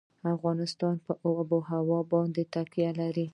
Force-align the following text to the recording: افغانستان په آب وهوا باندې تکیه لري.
افغانستان 0.35 0.95
په 1.05 1.13
آب 1.35 1.49
وهوا 1.55 1.99
باندې 2.11 2.41
تکیه 2.53 2.91
لري. 2.99 3.27